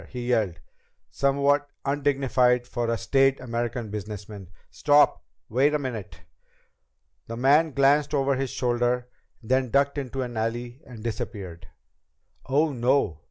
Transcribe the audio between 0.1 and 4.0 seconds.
yelled, somewhat undignified for a staid American